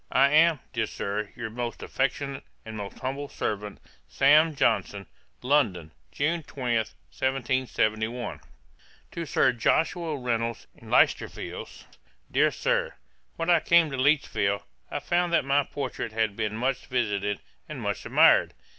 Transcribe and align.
'I 0.11 0.29
am, 0.31 0.59
dear 0.73 0.87
Sir, 0.87 1.29
'Your 1.35 1.51
most 1.51 1.83
affectionate, 1.83 2.43
'And 2.65 2.75
most 2.75 2.97
humble 2.97 3.29
servant, 3.29 3.79
'SAM. 4.07 4.55
JOHNSON.' 4.55 5.05
'London, 5.43 5.91
June 6.11 6.41
20, 6.41 6.77
1771.' 6.77 8.39
'To 9.11 9.25
SIR 9.27 9.51
JOSHUA 9.53 10.17
REYNOLDS, 10.17 10.65
IN 10.73 10.89
LEICESTER 10.89 11.29
FIELDS. 11.29 11.85
'DEAR 12.31 12.49
SIR, 12.49 12.95
'When 13.35 13.51
I 13.51 13.59
came 13.59 13.91
to 13.91 13.97
Lichfield, 13.97 14.63
I 14.89 14.97
found 14.97 15.31
that 15.33 15.45
my 15.45 15.63
portrait 15.63 16.13
had 16.13 16.35
been 16.35 16.55
much 16.57 16.87
visited, 16.87 17.39
and 17.69 17.79
much 17.79 18.03
admired. 18.03 18.55